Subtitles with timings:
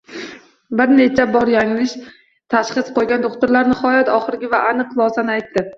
[0.79, 1.93] Bir necha bor yanglish
[2.57, 5.69] tashxis qoʻygan doʻxtirlar nihoyat oxirgi va aniq xulosani aytdi